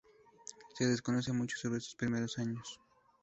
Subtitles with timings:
[0.73, 2.79] Se desconoce mucho sobre sus primeros años.